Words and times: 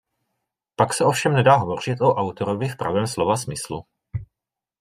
Pak 0.75 0.93
se 0.93 1.05
ovšem 1.05 1.33
nedá 1.33 1.55
hovořit 1.55 2.01
o 2.01 2.13
autorovi 2.15 2.69
v 2.69 2.77
pravém 2.77 3.07
slova 3.07 3.37
smyslu. 3.37 3.85